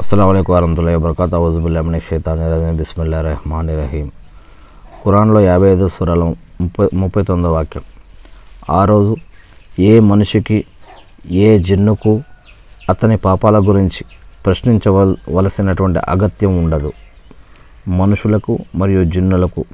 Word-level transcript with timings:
అస్సలం 0.00 0.28
అయికు 0.30 0.52
వరహతుల్లా 0.52 0.96
వబర్కాత్ 0.96 1.34
అవుజుబుల్లామిని 1.34 2.00
షేతాన్ 2.00 2.40
రజీం 2.40 2.76
బిస్మిల్లా 2.76 3.20
రెహమాన్ 3.20 3.68
రహీం 3.68 4.10
ఖురాన్లో 5.04 5.40
యాభై 5.40 5.68
ఐదు 5.72 5.88
సురాల 5.88 6.22
ముప్పై 6.60 6.88
ముప్పై 6.94 7.22
తొమ్మిదో 7.22 7.52
వాక్యం. 7.52 7.82
ఆ 8.70 8.84
రోజు 8.84 9.16
ఏ 9.78 10.00
మనిషికి 10.00 10.64
ఏ 11.30 11.58
జిన్నుకు 11.58 12.22
అతని 12.88 13.16
పాపాల 13.16 13.58
గురించి 13.68 14.04
ప్రశ్నించవలసినటువంటి 14.46 15.98
అగత్యం 15.98 16.64
ఉండదు. 16.64 16.92
మనుషులకు 17.88 18.58
మరియు 18.74 19.04
జిన్నులకు 19.04 19.64